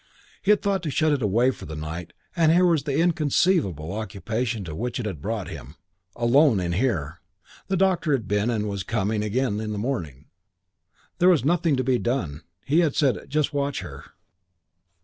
[0.41, 3.93] He had thought to shut it away for a night, and here was the inconceivable
[3.93, 5.75] occupation to which it had brought him:
[6.15, 7.21] alone in here
[7.67, 10.25] The doctor had been and was coming again in the morning.
[11.19, 14.05] There was nothing to be done, he had said; just watch her.